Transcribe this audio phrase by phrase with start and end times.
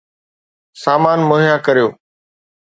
[0.83, 1.87] سامان مهيا ڪريو